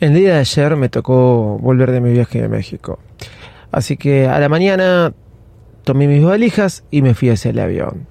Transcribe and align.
El 0.00 0.12
día 0.12 0.34
de 0.34 0.38
ayer 0.40 0.74
me 0.76 0.88
tocó 0.88 1.56
volver 1.60 1.92
de 1.92 2.00
mi 2.00 2.12
viaje 2.12 2.42
de 2.42 2.48
México. 2.48 2.98
Así 3.70 3.96
que 3.96 4.26
a 4.26 4.40
la 4.40 4.48
mañana 4.48 5.14
tomé 5.84 6.08
mis 6.08 6.24
valijas 6.24 6.84
y 6.90 7.00
me 7.02 7.14
fui 7.14 7.30
hacia 7.30 7.52
el 7.52 7.60
avión. 7.60 8.08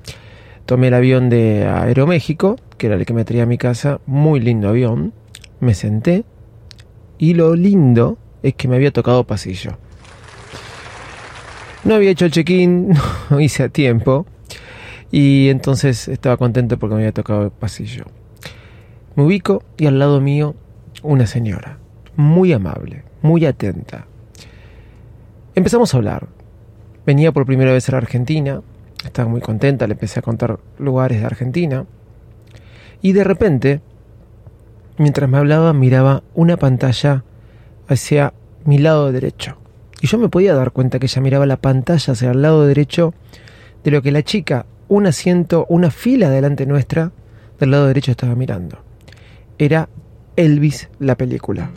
Tomé 0.66 0.88
el 0.88 0.94
avión 0.94 1.30
de 1.30 1.67
Aeroméxico, 1.67 2.56
que 2.78 2.88
era 2.88 2.95
el 2.95 3.06
que 3.06 3.14
me 3.14 3.26
traía 3.26 3.44
a 3.44 3.48
mi 3.48 3.58
casa, 3.58 4.00
muy 4.06 4.39
lindo 4.39 4.70
avión. 4.70 5.14
Me 5.59 5.73
senté 5.73 6.23
y 7.17 7.34
lo 7.34 7.54
lindo 7.54 8.17
es 8.44 8.54
que 8.54 8.70
me 8.70 8.78
había 8.78 8.92
tocado 8.92 9.26
pasillo. 9.26 9.78
No 11.84 11.95
había 11.95 12.11
hecho 12.11 12.26
el 12.26 12.31
check-in, 12.31 12.94
no 13.30 13.39
hice 13.42 13.64
a 13.64 13.70
tiempo 13.70 14.26
y 15.11 15.50
entonces 15.50 16.08
estaba 16.08 16.38
contento 16.38 16.80
porque 16.80 16.95
me 16.95 17.02
había 17.02 17.11
tocado 17.11 17.44
el 17.44 17.52
pasillo. 17.52 18.06
Me 19.16 19.23
ubico 19.23 19.64
y 19.78 19.86
al 19.86 20.00
lado 20.00 20.22
mío 20.22 20.56
una 21.03 21.27
señora, 21.27 21.77
muy 22.15 22.53
amable, 22.53 23.03
muy 23.21 23.45
atenta. 23.45 24.08
Empezamos 25.55 25.93
a 25.93 25.97
hablar. 25.97 26.27
Venía 27.05 27.31
por 27.31 27.45
primera 27.45 27.73
vez 27.73 27.87
a 27.89 27.91
la 27.91 27.99
Argentina, 27.99 28.61
estaba 29.05 29.30
muy 29.30 29.42
contenta, 29.42 29.86
le 29.86 29.93
empecé 29.93 30.19
a 30.19 30.23
contar 30.23 30.59
lugares 30.80 31.19
de 31.19 31.25
Argentina. 31.25 31.86
Y 33.02 33.11
de 33.11 33.23
repente, 33.23 33.81
mientras 34.97 35.30
me 35.30 35.37
hablaba, 35.37 35.73
miraba 35.73 36.23
una 36.33 36.58
pantalla 36.58 37.23
hacia 37.87 38.33
mi 38.65 38.77
lado 38.77 39.11
derecho. 39.11 39.58
Y 40.02 40.08
yo 40.08 40.17
me 40.17 40.30
podía 40.30 40.55
dar 40.55 40.71
cuenta 40.71 40.99
que 40.99 41.05
ella 41.05 41.21
miraba 41.21 41.45
la 41.45 41.58
pantalla 41.58 42.13
hacia 42.13 42.31
el 42.31 42.42
lado 42.42 42.65
derecho 42.65 43.13
de 43.83 43.92
lo 43.92 44.02
que 44.02 44.11
la 44.11 44.23
chica, 44.23 44.65
un 44.87 45.05
asiento, 45.05 45.65
una 45.69 45.92
fila 45.92 46.30
delante 46.30 46.65
nuestra, 46.65 47.11
del 47.59 47.71
lado 47.71 47.87
derecho 47.87 48.11
estaba 48.11 48.36
mirando. 48.36 48.80
Era 49.58 49.89
Elvis 50.36 50.89
la 50.99 51.16
película. 51.16 51.70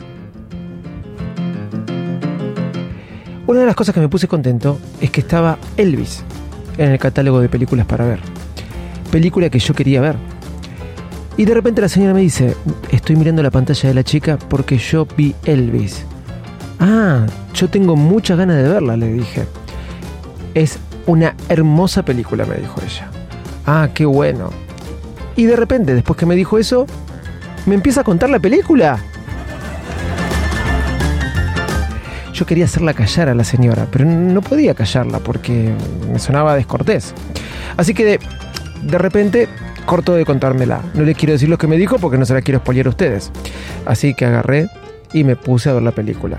Una 3.45 3.61
de 3.61 3.65
las 3.65 3.75
cosas 3.75 3.93
que 3.93 4.01
me 4.01 4.09
puse 4.09 4.27
contento 4.27 4.79
es 4.99 5.11
que 5.11 5.21
estaba 5.21 5.57
Elvis 5.77 6.23
en 6.77 6.91
el 6.91 6.99
catálogo 6.99 7.39
de 7.39 7.49
películas 7.49 7.85
para 7.85 8.05
ver. 8.05 8.19
Película 9.11 9.49
que 9.49 9.59
yo 9.59 9.73
quería 9.73 10.01
ver. 10.01 10.15
Y 11.37 11.45
de 11.45 11.53
repente 11.53 11.81
la 11.81 11.87
señora 11.87 12.13
me 12.13 12.21
dice, 12.21 12.55
estoy 12.91 13.15
mirando 13.15 13.43
la 13.43 13.51
pantalla 13.51 13.89
de 13.89 13.93
la 13.93 14.03
chica 14.03 14.37
porque 14.49 14.77
yo 14.77 15.07
vi 15.15 15.35
Elvis. 15.45 16.03
Ah, 16.79 17.25
yo 17.53 17.69
tengo 17.69 17.95
muchas 17.95 18.37
ganas 18.37 18.57
de 18.57 18.67
verla, 18.67 18.97
le 18.97 19.13
dije. 19.13 19.45
Es 20.55 20.79
una 21.05 21.35
hermosa 21.47 22.03
película, 22.03 22.45
me 22.45 22.55
dijo 22.55 22.81
ella. 22.81 23.09
Ah, 23.65 23.89
qué 23.93 24.05
bueno. 24.05 24.49
Y 25.35 25.45
de 25.45 25.55
repente, 25.55 25.93
después 25.93 26.17
que 26.17 26.25
me 26.25 26.35
dijo 26.35 26.57
eso, 26.57 26.87
me 27.67 27.75
empieza 27.75 28.01
a 28.01 28.03
contar 28.03 28.29
la 28.29 28.39
película. 28.39 28.97
Yo 32.33 32.45
quería 32.45 32.65
hacerla 32.65 32.93
callar 32.93 33.29
a 33.29 33.35
la 33.35 33.43
señora, 33.43 33.87
pero 33.91 34.05
no 34.05 34.41
podía 34.41 34.73
callarla 34.73 35.19
porque 35.19 35.73
me 36.11 36.17
sonaba 36.17 36.55
descortés. 36.55 37.13
Así 37.75 37.93
que 37.93 38.19
de, 38.83 38.97
repente 38.97 39.49
cortó 39.85 40.13
de 40.13 40.23
contármela. 40.23 40.81
No 40.93 41.03
les 41.03 41.17
quiero 41.17 41.33
decir 41.33 41.49
lo 41.49 41.57
que 41.57 41.67
me 41.67 41.77
dijo 41.77 41.97
porque 41.99 42.17
no 42.17 42.25
se 42.25 42.33
la 42.33 42.41
quiero 42.41 42.59
spoiler 42.59 42.87
a 42.87 42.89
ustedes. 42.89 43.31
Así 43.85 44.13
que 44.13 44.25
agarré 44.25 44.69
y 45.13 45.23
me 45.23 45.35
puse 45.35 45.69
a 45.69 45.73
ver 45.73 45.83
la 45.83 45.91
película. 45.91 46.37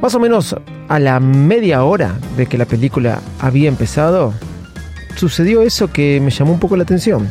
Más 0.00 0.14
o 0.14 0.20
menos 0.20 0.56
a 0.88 0.98
la 0.98 1.20
media 1.20 1.84
hora 1.84 2.14
de 2.36 2.46
que 2.46 2.56
la 2.56 2.64
película 2.64 3.20
había 3.40 3.68
empezado, 3.68 4.32
sucedió 5.16 5.62
eso 5.62 5.92
que 5.92 6.20
me 6.20 6.30
llamó 6.30 6.52
un 6.52 6.60
poco 6.60 6.76
la 6.76 6.84
atención. 6.84 7.28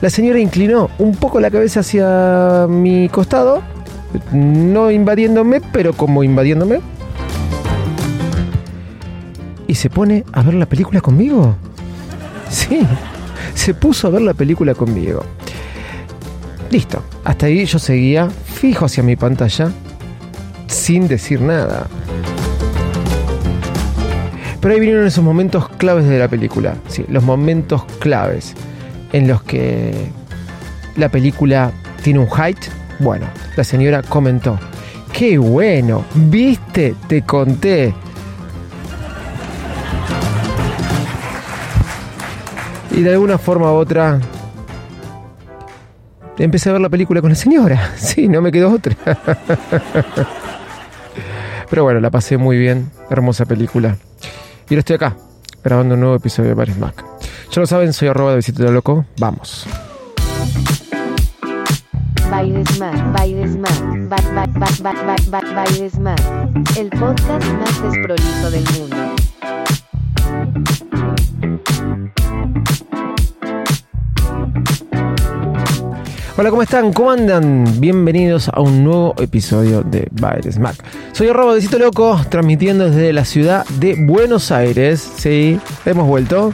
La 0.00 0.10
señora 0.10 0.38
inclinó 0.38 0.90
un 0.98 1.16
poco 1.16 1.40
la 1.40 1.50
cabeza 1.50 1.80
hacia 1.80 2.66
mi 2.68 3.08
costado 3.08 3.62
no 4.32 4.90
invadiéndome, 4.90 5.60
pero 5.60 5.92
como 5.92 6.22
invadiéndome. 6.22 6.80
Y 9.66 9.74
se 9.74 9.90
pone 9.90 10.24
a 10.32 10.42
ver 10.42 10.54
la 10.54 10.66
película 10.66 11.00
conmigo. 11.00 11.56
Sí, 12.48 12.80
se 13.54 13.74
puso 13.74 14.08
a 14.08 14.10
ver 14.10 14.22
la 14.22 14.34
película 14.34 14.74
conmigo. 14.74 15.22
Listo, 16.70 17.02
hasta 17.24 17.46
ahí 17.46 17.64
yo 17.64 17.78
seguía 17.78 18.28
fijo 18.30 18.86
hacia 18.86 19.02
mi 19.02 19.16
pantalla 19.16 19.70
sin 20.66 21.08
decir 21.08 21.40
nada. 21.40 21.86
Pero 24.60 24.74
ahí 24.74 24.80
vinieron 24.80 25.06
esos 25.06 25.22
momentos 25.22 25.68
claves 25.68 26.06
de 26.06 26.18
la 26.18 26.28
película, 26.28 26.74
sí, 26.88 27.04
los 27.08 27.22
momentos 27.22 27.84
claves 28.00 28.54
en 29.12 29.28
los 29.28 29.42
que 29.42 30.10
la 30.96 31.08
película 31.08 31.72
tiene 32.02 32.18
un 32.20 32.28
height 32.28 32.58
bueno, 33.00 33.26
la 33.56 33.62
señora 33.62 34.02
comentó, 34.02 34.58
qué 35.12 35.38
bueno, 35.38 36.04
viste, 36.14 36.96
te 37.06 37.22
conté. 37.22 37.94
Y 42.90 43.02
de 43.02 43.12
alguna 43.12 43.38
forma 43.38 43.70
u 43.72 43.76
otra 43.76 44.18
empecé 46.38 46.70
a 46.70 46.72
ver 46.72 46.80
la 46.80 46.88
película 46.88 47.20
con 47.20 47.30
la 47.30 47.36
señora. 47.36 47.92
Sí, 47.96 48.26
no 48.26 48.42
me 48.42 48.50
quedó 48.50 48.72
otra. 48.72 48.96
Pero 51.70 51.84
bueno, 51.84 52.00
la 52.00 52.10
pasé 52.10 52.36
muy 52.36 52.58
bien. 52.58 52.90
Hermosa 53.10 53.44
película. 53.44 53.96
Y 54.68 54.74
ahora 54.74 54.80
estoy 54.80 54.96
acá, 54.96 55.16
grabando 55.62 55.94
un 55.94 56.00
nuevo 56.00 56.16
episodio 56.16 56.50
de 56.50 56.56
Paris 56.56 56.76
Mac. 56.78 57.07
Ya 57.50 57.60
lo 57.60 57.66
saben, 57.66 57.92
soy 57.94 58.08
arroba 58.08 58.30
de 58.30 58.36
visita 58.36 58.62
loco. 58.64 59.06
Vamos. 59.18 59.66
Bailes 62.30 62.78
Más, 62.78 63.12
Bailes 63.14 63.56
Más, 63.56 63.80
ba, 64.08 64.16
ba, 64.34 64.46
ba, 64.46 64.66
ba, 64.82 64.92
ba, 65.06 65.16
ba, 65.30 65.40
Bailes 65.54 65.98
Más, 65.98 66.20
el 66.76 66.90
podcast 66.90 67.46
más 67.54 67.82
desprolijo 67.82 68.50
del 68.50 68.64
mundo. 68.78 68.96
Hola, 76.36 76.50
¿cómo 76.50 76.62
están? 76.62 76.92
¿Cómo 76.92 77.10
andan? 77.10 77.80
Bienvenidos 77.80 78.48
a 78.50 78.60
un 78.60 78.84
nuevo 78.84 79.14
episodio 79.18 79.82
de 79.82 80.06
Baires 80.12 80.58
Mac. 80.58 80.76
Soy 81.12 81.32
Robo 81.32 81.54
de 81.54 81.62
Cito 81.62 81.78
Loco, 81.78 82.20
transmitiendo 82.28 82.90
desde 82.90 83.12
la 83.12 83.24
ciudad 83.24 83.66
de 83.80 83.96
Buenos 83.98 84.52
Aires. 84.52 85.00
Sí, 85.16 85.58
hemos 85.84 86.06
vuelto. 86.06 86.52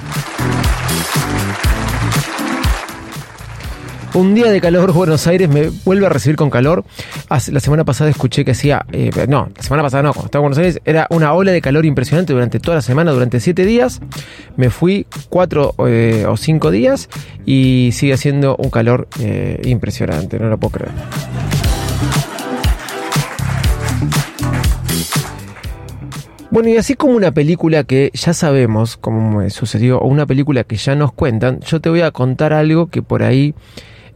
Un 4.15 4.33
día 4.33 4.49
de 4.53 4.61
calor, 4.61 4.93
Buenos 4.93 5.27
Aires 5.27 5.49
me 5.49 5.71
vuelve 5.85 6.07
a 6.07 6.09
recibir 6.09 6.37
con 6.37 6.49
calor. 6.49 6.85
La 7.29 7.41
semana 7.41 7.85
pasada 7.85 8.11
escuché 8.11 8.45
que 8.45 8.53
hacía. 8.53 8.87
eh, 8.93 9.11
no, 9.29 9.49
la 9.57 9.63
semana 9.63 9.83
pasada 9.83 10.05
no, 10.05 10.13
cuando 10.13 10.27
estaba 10.27 10.43
en 10.43 10.51
Buenos 10.51 10.59
Aires 10.59 10.81
era 10.85 11.09
una 11.11 11.33
ola 11.33 11.51
de 11.51 11.61
calor 11.61 11.85
impresionante 11.85 12.33
durante 12.33 12.61
toda 12.61 12.77
la 12.77 12.83
semana, 12.83 13.11
durante 13.11 13.41
siete 13.41 13.65
días. 13.67 14.01
Me 14.57 14.71
fui 14.71 15.09
cuatro 15.31 15.75
eh, 15.89 16.27
o 16.29 16.37
cinco 16.37 16.71
días 16.71 17.09
y 17.45 17.91
sigue 17.93 18.13
haciendo 18.13 18.55
un 18.57 18.71
calor 18.71 19.09
eh, 19.19 19.61
impresionante, 19.65 20.39
no 20.39 20.49
lo 20.49 20.59
puedo 20.59 20.75
creer. 20.75 20.93
Bueno, 26.53 26.69
y 26.69 26.77
así 26.77 26.95
como 26.95 27.15
una 27.15 27.33
película 27.33 27.83
que 27.83 28.13
ya 28.15 28.33
sabemos 28.33 28.97
cómo 28.97 29.41
me 29.41 29.51
sucedió, 29.51 29.99
o 29.99 30.07
una 30.07 30.25
película 30.25 30.63
que 30.63 30.77
ya 30.77 30.95
nos 30.95 31.13
cuentan, 31.13 31.59
yo 31.63 31.81
te 31.81 31.89
voy 31.89 32.03
a 32.03 32.13
contar 32.13 32.53
algo 32.53 32.87
que 32.87 33.03
por 33.03 33.25
ahí 33.25 33.57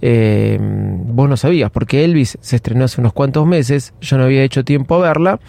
eh, 0.01 0.59
vos 0.61 1.29
no 1.29 1.37
sabías, 1.37 1.71
porque 1.71 2.05
Elvis 2.05 2.39
se 2.41 2.57
estrenó 2.57 2.85
hace 2.85 3.01
unos 3.01 3.13
cuantos 3.13 3.47
meses, 3.47 3.95
yo 4.01 4.19
no 4.19 4.25
había 4.25 4.43
hecho 4.43 4.65
tiempo 4.65 4.95
a 4.95 4.99
verla, 4.99 5.41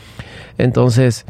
entonces 0.58 1.26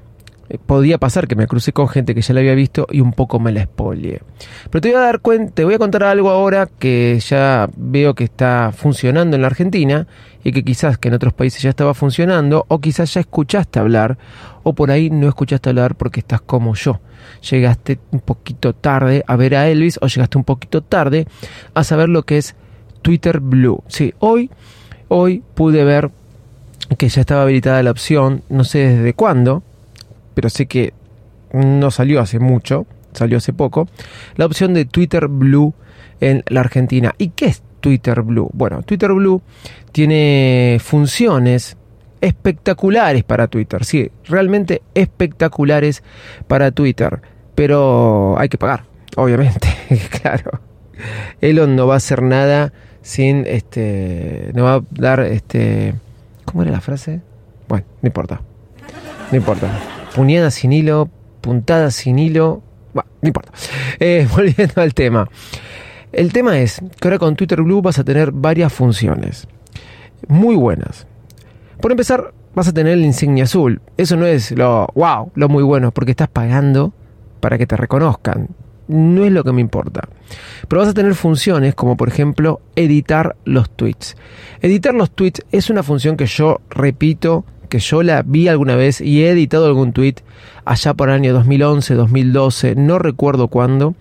eh, 0.50 0.58
podía 0.58 0.98
pasar 0.98 1.28
que 1.28 1.36
me 1.36 1.48
crucé 1.48 1.74
con 1.74 1.88
gente 1.88 2.16
que 2.16 2.22
ya 2.22 2.34
la 2.34 2.40
había 2.40 2.56
visto 2.56 2.88
y 2.90 3.02
un 3.02 3.14
poco 3.14 3.40
me 3.40 3.52
la 3.52 3.64
spoileé. 3.64 4.22
Pero 4.70 4.82
te 4.82 4.90
voy 4.90 4.98
a 4.98 5.02
dar 5.02 5.20
cuenta, 5.20 5.54
te 5.54 5.64
voy 5.64 5.76
a 5.76 5.78
contar 5.78 6.04
algo 6.04 6.30
ahora 6.30 6.68
que 6.68 7.20
ya 7.20 7.70
veo 7.76 8.16
que 8.16 8.24
está 8.24 8.72
funcionando 8.76 9.36
en 9.36 9.42
la 9.42 9.48
Argentina 9.48 10.08
y 10.44 10.52
que 10.52 10.64
quizás 10.64 10.98
que 10.98 11.10
en 11.10 11.14
otros 11.14 11.34
países 11.34 11.62
ya 11.62 11.70
estaba 11.70 11.94
funcionando 11.94 12.66
o 12.68 12.80
quizás 12.80 13.14
ya 13.14 13.22
escuchaste 13.22 13.80
hablar 13.80 14.18
o 14.64 14.74
por 14.74 14.90
ahí 14.92 15.10
no 15.10 15.28
escuchaste 15.28 15.70
hablar 15.70 15.96
porque 15.96 16.22
estás 16.22 16.42
como 16.42 16.74
yo. 16.74 17.00
Llegaste 17.50 18.00
un 18.12 18.22
poquito 18.22 18.74
tarde 18.74 19.24
a 19.28 19.36
ver 19.36 19.56
a 19.56 19.68
Elvis 19.68 20.00
o 20.02 20.08
llegaste 20.08 20.38
un 20.38 20.46
poquito 20.46 20.82
tarde 20.82 21.28
a 21.74 21.84
saber 21.84 22.10
lo 22.10 22.24
que 22.24 22.38
es 22.38 22.56
Twitter 23.02 23.40
Blue. 23.40 23.84
Sí, 23.88 24.14
hoy 24.20 24.50
hoy 25.10 25.44
pude 25.56 25.84
ver 25.84 26.10
que 26.98 27.10
ya 27.10 27.22
estaba 27.22 27.44
habilitada 27.44 27.84
la 27.84 27.92
opción, 27.92 28.44
no 28.50 28.64
sé 28.64 28.80
desde 28.80 29.14
cuándo, 29.14 29.62
pero 30.34 30.50
sé 30.50 30.66
que 30.68 30.94
no 31.52 31.92
salió 31.92 32.22
hace 32.22 32.40
mucho, 32.40 32.88
salió 33.12 33.38
hace 33.38 33.54
poco, 33.54 33.90
la 34.36 34.46
opción 34.46 34.74
de 34.74 34.86
Twitter 34.86 35.28
Blue 35.28 35.74
en 36.22 36.44
la 36.48 36.62
Argentina. 36.62 37.14
¿Y 37.18 37.30
qué 37.30 37.48
es 37.48 37.62
Twitter 37.82 38.22
Blue? 38.22 38.50
Bueno, 38.54 38.82
Twitter 38.84 39.12
Blue 39.12 39.42
tiene 39.92 40.78
funciones 40.82 41.76
espectaculares 42.22 43.24
para 43.24 43.48
Twitter, 43.48 43.86
sí, 43.86 44.12
realmente 44.26 44.82
espectaculares 44.94 46.04
para 46.48 46.72
Twitter, 46.72 47.22
pero 47.56 48.38
hay 48.38 48.50
que 48.50 48.58
pagar, 48.58 48.84
obviamente, 49.16 49.70
claro. 50.22 50.60
Elon 51.40 51.76
no 51.78 51.88
va 51.88 51.94
a 51.94 51.98
hacer 51.98 52.22
nada 52.22 52.74
sin 53.02 53.46
este 53.48 54.52
no 54.54 54.64
va 54.64 54.76
a 54.76 54.82
dar 54.92 55.22
este 55.22 55.96
¿cómo 56.46 56.64
era 56.64 56.72
la 56.72 56.82
frase? 56.82 57.22
Bueno, 57.68 57.86
no 58.02 58.08
importa. 58.08 58.42
No 59.32 59.38
importa. 59.38 59.68
Puñada 60.16 60.50
sin 60.50 60.74
hilo, 60.74 61.10
puntada 61.42 61.92
sin 61.92 62.18
hilo. 62.18 62.64
Bueno, 62.94 63.10
no 63.22 63.28
importa. 63.28 63.52
Eh, 64.00 64.28
volviendo 64.36 64.82
al 64.82 64.94
tema. 64.94 65.30
El 66.12 66.34
tema 66.34 66.58
es 66.58 66.82
que 67.00 67.08
ahora 67.08 67.20
con 67.20 67.36
Twitter 67.36 67.62
Blue 67.62 67.82
vas 67.82 68.00
a 68.00 68.04
tener 68.04 68.32
varias 68.32 68.74
funciones. 68.74 69.48
Muy 70.28 70.56
buenas. 70.56 71.06
Por 71.80 71.92
empezar, 71.92 72.34
vas 72.56 72.68
a 72.68 72.74
tener 72.74 72.98
la 72.98 73.06
insignia 73.06 73.44
azul. 73.44 73.82
Eso 73.96 74.18
no 74.18 74.26
es 74.26 74.52
lo 74.52 74.88
wow, 74.96 75.32
lo 75.36 75.50
muy 75.50 75.64
bueno, 75.64 75.92
porque 75.92 76.12
estás 76.12 76.30
pagando 76.30 76.94
para 77.40 77.58
que 77.58 77.68
te 77.68 77.78
reconozcan. 77.78 78.50
No 78.90 79.24
es 79.24 79.32
lo 79.32 79.44
que 79.44 79.54
me 79.54 79.62
importa. 79.62 80.10
Pero 80.68 80.82
vas 80.82 80.90
a 80.90 80.94
tener 80.94 81.16
funciones 81.16 81.76
como 81.76 81.96
por 81.96 82.10
ejemplo 82.10 82.60
editar 82.76 83.36
los 83.46 83.70
tweets. 83.70 84.18
Editar 84.62 84.94
los 84.94 85.12
tweets 85.12 85.46
es 85.52 85.70
una 85.70 85.84
función 85.84 86.18
que 86.18 86.26
yo 86.26 86.60
repito 86.70 87.46
que 87.70 87.80
yo 87.80 88.02
la 88.02 88.24
vi 88.24 88.48
alguna 88.48 88.76
vez 88.76 89.00
y 89.00 89.24
he 89.24 89.30
editado 89.30 89.68
algún 89.68 89.94
tweet 89.94 90.16
allá 90.66 90.96
por 90.96 91.10
el 91.10 91.16
año 91.16 91.34
2011, 91.34 91.94
2012, 91.94 92.76
no 92.76 93.00
recuerdo 93.00 93.48
cuándo. 93.48 93.94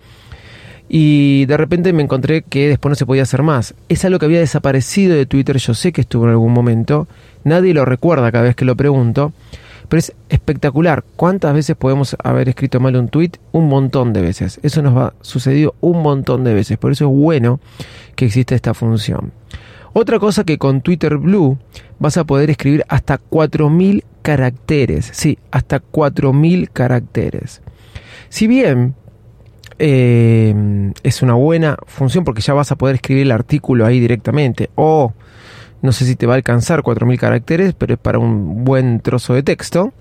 Y 0.89 1.45
de 1.45 1.55
repente 1.55 1.93
me 1.93 2.01
encontré 2.01 2.41
que 2.41 2.67
después 2.67 2.89
no 2.89 2.95
se 2.95 3.05
podía 3.05 3.21
hacer 3.21 3.43
más. 3.43 3.75
Es 3.89 4.03
algo 4.05 4.17
que 4.17 4.25
había 4.25 4.39
desaparecido 4.39 5.15
de 5.15 5.27
Twitter, 5.27 5.57
yo 5.57 5.75
sé 5.75 5.91
que 5.91 6.01
estuvo 6.01 6.23
en 6.23 6.31
algún 6.31 6.51
momento, 6.51 7.07
nadie 7.43 7.75
lo 7.75 7.85
recuerda 7.85 8.31
cada 8.31 8.45
vez 8.45 8.55
que 8.55 8.65
lo 8.65 8.75
pregunto, 8.75 9.33
pero 9.89 9.99
es 9.99 10.13
espectacular. 10.29 11.03
¿Cuántas 11.15 11.53
veces 11.53 11.75
podemos 11.75 12.15
haber 12.23 12.47
escrito 12.47 12.79
mal 12.79 12.95
un 12.95 13.09
tweet? 13.09 13.31
Un 13.51 13.67
montón 13.67 14.13
de 14.13 14.21
veces. 14.21 14.59
Eso 14.63 14.81
nos 14.81 14.95
ha 14.97 15.13
sucedido 15.21 15.75
un 15.81 16.01
montón 16.01 16.43
de 16.43 16.53
veces, 16.53 16.77
por 16.77 16.91
eso 16.91 17.05
es 17.05 17.11
bueno 17.11 17.59
que 18.15 18.25
exista 18.25 18.55
esta 18.55 18.73
función. 18.73 19.33
Otra 19.93 20.19
cosa 20.19 20.43
que 20.43 20.59
con 20.59 20.81
Twitter 20.81 21.17
Blue 21.17 21.57
vas 21.97 22.17
a 22.17 22.23
poder 22.23 22.51
escribir 22.51 22.85
hasta 22.87 23.19
4.000 23.19 24.03
caracteres. 24.21 25.09
Sí, 25.11 25.39
hasta 25.51 25.81
4.000 25.81 26.69
caracteres. 26.71 27.61
Si 28.29 28.45
bien 28.45 28.93
eh, 29.79 30.93
es 31.01 31.21
una 31.23 31.33
buena 31.33 31.77
función 31.87 32.23
porque 32.23 32.41
ya 32.41 32.53
vas 32.53 32.71
a 32.71 32.75
poder 32.75 32.95
escribir 32.95 33.23
el 33.23 33.31
artículo 33.31 33.85
ahí 33.85 33.99
directamente 33.99 34.69
o 34.75 35.13
no 35.81 35.91
sé 35.91 36.05
si 36.05 36.15
te 36.15 36.25
va 36.25 36.33
a 36.33 36.37
alcanzar 36.37 36.81
4.000 36.81 37.17
caracteres, 37.17 37.73
pero 37.77 37.93
es 37.93 37.99
para 37.99 38.19
un 38.19 38.63
buen 38.63 38.99
trozo 38.99 39.33
de 39.33 39.43
texto. 39.43 39.93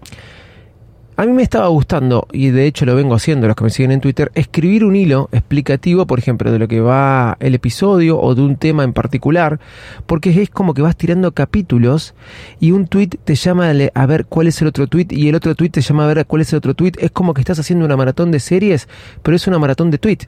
A 1.20 1.26
mí 1.26 1.32
me 1.32 1.42
estaba 1.42 1.66
gustando, 1.66 2.28
y 2.32 2.50
de 2.50 2.66
hecho 2.66 2.86
lo 2.86 2.94
vengo 2.94 3.16
haciendo 3.16 3.48
los 3.48 3.56
que 3.56 3.64
me 3.64 3.70
siguen 3.70 3.90
en 3.90 4.00
Twitter, 4.00 4.30
escribir 4.36 4.84
un 4.84 4.94
hilo 4.94 5.28
explicativo, 5.32 6.06
por 6.06 6.20
ejemplo, 6.20 6.52
de 6.52 6.60
lo 6.60 6.68
que 6.68 6.80
va 6.80 7.36
el 7.40 7.56
episodio 7.56 8.20
o 8.20 8.36
de 8.36 8.42
un 8.42 8.54
tema 8.54 8.84
en 8.84 8.92
particular, 8.92 9.58
porque 10.06 10.30
es 10.40 10.48
como 10.48 10.74
que 10.74 10.82
vas 10.82 10.94
tirando 10.94 11.32
capítulos 11.32 12.14
y 12.60 12.70
un 12.70 12.86
tweet 12.86 13.08
te 13.24 13.34
llama 13.34 13.72
a 13.94 14.06
ver 14.06 14.26
cuál 14.26 14.46
es 14.46 14.62
el 14.62 14.68
otro 14.68 14.86
tweet 14.86 15.08
y 15.10 15.28
el 15.28 15.34
otro 15.34 15.56
tweet 15.56 15.70
te 15.70 15.80
llama 15.80 16.04
a 16.04 16.14
ver 16.14 16.24
cuál 16.24 16.42
es 16.42 16.52
el 16.52 16.58
otro 16.58 16.74
tweet. 16.74 16.92
Es 16.98 17.10
como 17.10 17.34
que 17.34 17.40
estás 17.40 17.58
haciendo 17.58 17.84
una 17.84 17.96
maratón 17.96 18.30
de 18.30 18.38
series, 18.38 18.86
pero 19.24 19.34
es 19.36 19.44
una 19.48 19.58
maratón 19.58 19.90
de 19.90 19.98
tweet. 19.98 20.18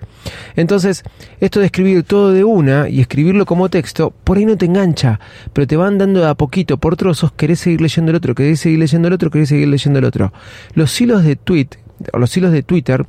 Entonces, 0.56 1.04
esto 1.38 1.60
de 1.60 1.66
escribir 1.66 2.02
todo 2.02 2.32
de 2.32 2.42
una 2.42 2.88
y 2.88 3.00
escribirlo 3.00 3.46
como 3.46 3.68
texto, 3.68 4.12
por 4.24 4.38
ahí 4.38 4.44
no 4.44 4.56
te 4.56 4.66
engancha, 4.66 5.20
pero 5.52 5.68
te 5.68 5.76
van 5.76 5.98
dando 5.98 6.18
de 6.18 6.26
a 6.26 6.34
poquito 6.34 6.78
por 6.78 6.96
trozos, 6.96 7.30
querés 7.30 7.60
seguir 7.60 7.80
leyendo 7.80 8.10
el 8.10 8.16
otro, 8.16 8.34
querés 8.34 8.58
seguir 8.58 8.80
leyendo 8.80 9.06
el 9.06 9.14
otro, 9.14 9.30
querés 9.30 9.50
seguir 9.50 9.68
leyendo 9.68 10.00
el 10.00 10.04
otro. 10.04 10.32
Los 10.80 10.98
hilos 10.98 11.24
de 11.24 11.36
tweet, 11.36 11.68
o 12.14 12.18
los 12.18 12.34
hilos 12.34 12.52
de 12.52 12.62
Twitter, 12.62 13.04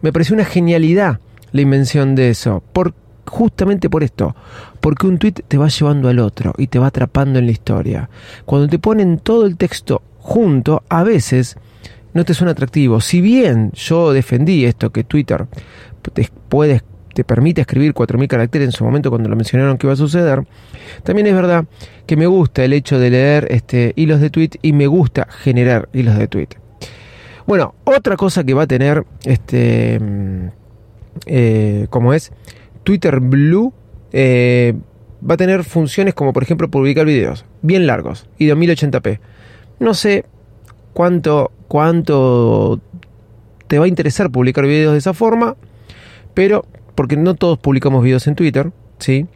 me 0.00 0.12
pareció 0.12 0.34
una 0.34 0.44
genialidad 0.44 1.20
la 1.52 1.60
invención 1.60 2.16
de 2.16 2.30
eso. 2.30 2.64
Por, 2.72 2.94
justamente 3.26 3.88
por 3.88 4.02
esto. 4.02 4.34
Porque 4.80 5.06
un 5.06 5.18
tweet 5.18 5.34
te 5.46 5.56
va 5.56 5.68
llevando 5.68 6.08
al 6.08 6.18
otro 6.18 6.52
y 6.58 6.66
te 6.66 6.80
va 6.80 6.88
atrapando 6.88 7.38
en 7.38 7.46
la 7.46 7.52
historia. 7.52 8.10
Cuando 8.44 8.66
te 8.66 8.80
ponen 8.80 9.18
todo 9.18 9.46
el 9.46 9.56
texto 9.56 10.02
junto, 10.18 10.82
a 10.88 11.04
veces 11.04 11.56
no 12.12 12.24
te 12.24 12.34
suena 12.34 12.50
atractivo. 12.50 13.00
Si 13.00 13.20
bien 13.20 13.70
yo 13.74 14.12
defendí 14.12 14.64
esto, 14.64 14.90
que 14.90 15.04
Twitter 15.04 15.46
te 16.12 16.28
puede 16.48 16.82
te 17.14 17.24
permite 17.24 17.60
escribir 17.60 17.92
4.000 17.92 18.26
caracteres 18.26 18.68
en 18.68 18.72
su 18.72 18.84
momento 18.84 19.10
cuando 19.10 19.28
lo 19.28 19.36
mencionaron 19.36 19.76
que 19.76 19.86
iba 19.86 19.92
a 19.92 19.96
suceder, 19.96 20.44
también 21.02 21.26
es 21.26 21.34
verdad 21.34 21.66
que 22.06 22.16
me 22.16 22.26
gusta 22.26 22.64
el 22.64 22.72
hecho 22.72 22.98
de 22.98 23.10
leer 23.10 23.46
este, 23.50 23.92
hilos 23.96 24.18
de 24.20 24.30
tweet 24.30 24.52
y 24.62 24.72
me 24.72 24.86
gusta 24.86 25.28
generar 25.30 25.90
hilos 25.92 26.16
de 26.16 26.26
tweet. 26.26 26.61
Bueno, 27.46 27.74
otra 27.84 28.16
cosa 28.16 28.44
que 28.44 28.54
va 28.54 28.62
a 28.62 28.66
tener, 28.66 29.04
este, 29.24 29.98
mm, 30.00 30.46
eh, 31.26 31.86
como 31.90 32.12
es 32.12 32.32
Twitter 32.84 33.20
Blue, 33.20 33.72
eh, 34.12 34.74
va 35.28 35.34
a 35.34 35.36
tener 35.36 35.64
funciones 35.64 36.14
como 36.14 36.32
por 36.32 36.42
ejemplo 36.42 36.68
publicar 36.68 37.06
videos 37.06 37.44
bien 37.62 37.86
largos 37.86 38.28
y 38.38 38.46
de 38.46 38.56
1080p. 38.56 39.20
No 39.78 39.94
sé 39.94 40.24
cuánto, 40.92 41.52
cuánto 41.68 42.80
te 43.66 43.78
va 43.78 43.86
a 43.86 43.88
interesar 43.88 44.30
publicar 44.30 44.66
videos 44.66 44.92
de 44.92 44.98
esa 44.98 45.14
forma, 45.14 45.56
pero 46.34 46.64
porque 46.94 47.16
no 47.16 47.34
todos 47.34 47.58
publicamos 47.58 48.04
videos 48.04 48.26
en 48.26 48.34
Twitter, 48.34 48.70
¿sí? 48.98 49.26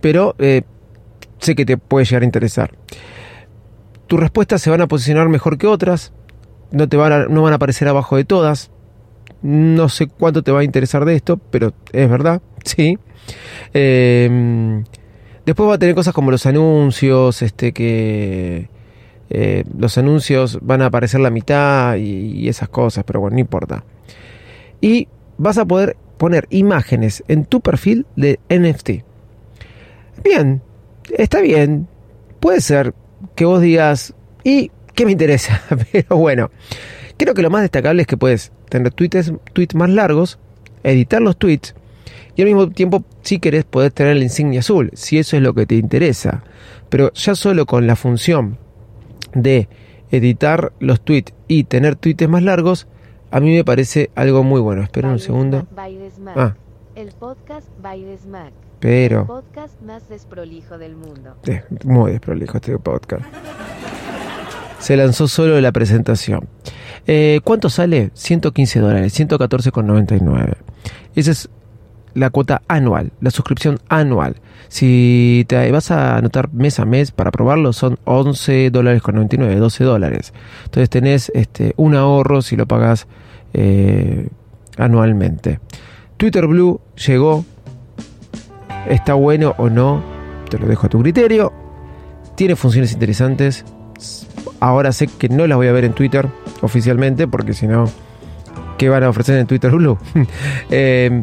Pero 0.00 0.34
eh, 0.38 0.62
sé 1.38 1.54
que 1.54 1.66
te 1.66 1.76
puede 1.76 2.04
llegar 2.04 2.22
a 2.22 2.26
interesar. 2.26 2.70
Tus 4.06 4.20
respuestas 4.20 4.62
se 4.62 4.70
van 4.70 4.80
a 4.80 4.86
posicionar 4.86 5.28
mejor 5.28 5.58
que 5.58 5.66
otras, 5.66 6.12
no, 6.70 6.88
te 6.88 6.96
van 6.96 7.12
a, 7.12 7.26
no 7.26 7.42
van 7.42 7.52
a 7.52 7.56
aparecer 7.56 7.88
abajo 7.88 8.16
de 8.16 8.24
todas. 8.24 8.70
No 9.42 9.88
sé 9.88 10.08
cuánto 10.08 10.42
te 10.42 10.50
va 10.50 10.60
a 10.60 10.64
interesar 10.64 11.04
de 11.04 11.14
esto, 11.14 11.36
pero 11.36 11.72
es 11.92 12.10
verdad, 12.10 12.42
sí. 12.64 12.98
Eh, 13.74 14.82
después 15.46 15.68
va 15.68 15.74
a 15.74 15.78
tener 15.78 15.94
cosas 15.94 16.14
como 16.14 16.30
los 16.30 16.46
anuncios, 16.46 17.42
este 17.42 17.72
que 17.72 18.68
eh, 19.30 19.64
los 19.76 19.98
anuncios 19.98 20.58
van 20.62 20.82
a 20.82 20.86
aparecer 20.86 21.20
la 21.20 21.30
mitad 21.30 21.96
y, 21.96 22.42
y 22.42 22.48
esas 22.48 22.68
cosas, 22.68 23.04
pero 23.04 23.20
bueno, 23.20 23.34
no 23.34 23.40
importa. 23.40 23.84
Y 24.80 25.08
vas 25.36 25.58
a 25.58 25.64
poder 25.64 25.96
poner 26.16 26.46
imágenes 26.50 27.22
en 27.28 27.44
tu 27.44 27.60
perfil 27.60 28.06
de 28.16 28.40
NFT. 28.50 29.04
Bien, 30.24 30.62
está 31.16 31.40
bien. 31.40 31.88
Puede 32.40 32.60
ser 32.60 32.94
que 33.34 33.44
vos 33.44 33.60
digas, 33.60 34.14
¿y 34.44 34.70
qué 34.98 35.06
me 35.06 35.12
interesa? 35.12 35.62
Pero 35.92 36.16
bueno, 36.16 36.50
creo 37.16 37.32
que 37.32 37.42
lo 37.42 37.50
más 37.50 37.62
destacable 37.62 38.02
es 38.02 38.08
que 38.08 38.16
puedes 38.16 38.50
tener 38.68 38.92
tweets, 38.92 39.32
tweets 39.52 39.76
más 39.76 39.88
largos, 39.90 40.40
editar 40.82 41.22
los 41.22 41.36
tweets 41.36 41.76
y 42.34 42.42
al 42.42 42.48
mismo 42.48 42.68
tiempo, 42.70 43.04
si 43.22 43.38
querés, 43.38 43.64
podés 43.64 43.94
tener 43.94 44.16
la 44.16 44.24
insignia 44.24 44.58
azul, 44.58 44.90
si 44.94 45.18
eso 45.18 45.36
es 45.36 45.42
lo 45.42 45.54
que 45.54 45.66
te 45.66 45.76
interesa. 45.76 46.42
Pero 46.88 47.12
ya 47.12 47.36
solo 47.36 47.64
con 47.64 47.86
la 47.86 47.94
función 47.94 48.58
de 49.34 49.68
editar 50.10 50.72
los 50.80 51.00
tweets 51.00 51.32
y 51.46 51.64
tener 51.64 51.94
tweets 51.94 52.28
más 52.28 52.42
largos, 52.42 52.88
a 53.30 53.38
mí 53.38 53.54
me 53.54 53.64
parece 53.64 54.10
algo 54.16 54.42
muy 54.42 54.60
bueno. 54.60 54.82
Espera 54.82 55.10
un 55.10 55.20
segundo. 55.20 55.68
Ah, 56.34 56.56
El 56.96 57.12
podcast 57.12 57.68
by 57.80 58.04
Smack. 58.20 58.46
El 58.46 58.52
pero... 58.80 59.26
podcast 59.26 59.80
más 59.82 60.08
desprolijo 60.08 60.76
del 60.76 60.96
mundo. 60.96 61.36
Muy 61.84 62.12
desprolijo 62.12 62.56
este 62.56 62.76
podcast. 62.78 63.24
Se 64.78 64.96
lanzó 64.96 65.28
solo 65.28 65.60
la 65.60 65.72
presentación. 65.72 66.48
Eh, 67.06 67.40
¿Cuánto 67.44 67.70
sale? 67.70 68.10
115 68.14 68.80
dólares, 68.80 69.18
114,99. 69.18 70.54
Esa 71.14 71.30
es 71.30 71.48
la 72.14 72.30
cuota 72.30 72.62
anual, 72.68 73.12
la 73.20 73.30
suscripción 73.30 73.78
anual. 73.88 74.36
Si 74.68 75.44
te 75.48 75.70
vas 75.70 75.90
a 75.90 76.16
anotar 76.16 76.52
mes 76.52 76.78
a 76.78 76.84
mes 76.84 77.10
para 77.10 77.30
probarlo, 77.30 77.72
son 77.72 77.98
11 78.04 78.70
dólares 78.70 79.02
con 79.02 79.14
99, 79.14 79.56
12 79.56 79.84
dólares. 79.84 80.34
Entonces 80.64 80.90
tenés 80.90 81.32
este, 81.34 81.72
un 81.76 81.94
ahorro 81.94 82.42
si 82.42 82.56
lo 82.56 82.66
pagas 82.66 83.06
eh, 83.54 84.28
anualmente. 84.76 85.60
Twitter 86.16 86.46
Blue 86.46 86.80
llegó. 87.06 87.44
¿Está 88.88 89.14
bueno 89.14 89.54
o 89.58 89.68
no? 89.68 90.02
Te 90.50 90.58
lo 90.58 90.66
dejo 90.66 90.86
a 90.86 90.90
tu 90.90 91.00
criterio. 91.00 91.52
Tiene 92.36 92.56
funciones 92.56 92.92
interesantes. 92.92 93.64
Ahora 94.60 94.92
sé 94.92 95.06
que 95.06 95.28
no 95.28 95.46
las 95.46 95.56
voy 95.56 95.68
a 95.68 95.72
ver 95.72 95.84
en 95.84 95.92
Twitter 95.92 96.28
oficialmente 96.60 97.26
porque 97.26 97.54
si 97.54 97.66
no, 97.66 97.88
¿qué 98.76 98.88
van 98.88 99.04
a 99.04 99.08
ofrecer 99.08 99.38
en 99.38 99.46
Twitter 99.46 99.70
Blue? 99.70 99.98
Eh, 100.70 101.22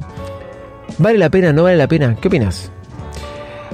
¿Vale 0.97 1.17
la 1.17 1.29
pena? 1.29 1.51
¿No 1.51 1.63
vale 1.63 1.77
la 1.77 1.87
pena? 1.87 2.15
¿Qué 2.15 2.27
opinas? 2.27 2.71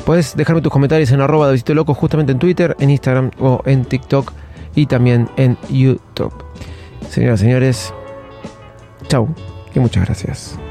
Puedes 0.06 0.36
dejarme 0.36 0.62
tus 0.62 0.72
comentarios 0.72 1.12
en 1.12 1.22
arroba 1.22 1.52
de 1.52 1.76
Loco 1.76 1.94
justamente 1.94 2.32
en 2.32 2.40
Twitter, 2.40 2.76
en 2.80 2.90
Instagram 2.90 3.32
o 3.40 3.62
en 3.66 3.86
TikTok 3.86 4.32
y 4.76 4.88
también 4.88 5.30
en 5.38 5.58
YouTube. 5.70 6.34
Señoras 7.10 7.42
y 7.42 7.44
señores, 7.44 7.94
chau 9.08 9.28
y 9.76 9.80
muchas 9.80 10.06
gracias. 10.06 10.71